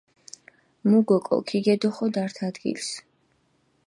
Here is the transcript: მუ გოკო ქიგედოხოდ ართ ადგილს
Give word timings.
მუ 0.87 0.99
გოკო 1.07 1.37
ქიგედოხოდ 1.47 2.13
ართ 2.23 2.35
ადგილს 2.47 2.89